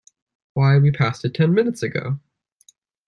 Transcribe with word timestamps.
Why, 0.55 0.79
we 0.79 0.89
passed 0.89 1.23
it 1.25 1.35
ten 1.35 1.53
minutes 1.53 1.83
ago! 1.83 2.19